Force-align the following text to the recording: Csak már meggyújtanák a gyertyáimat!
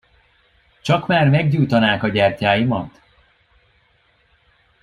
Csak 0.81 1.07
már 1.07 1.29
meggyújtanák 1.29 2.03
a 2.03 2.07
gyertyáimat! 2.07 3.01